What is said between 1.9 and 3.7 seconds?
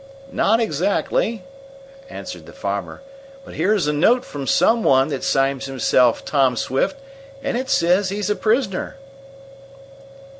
answered the farmer; "but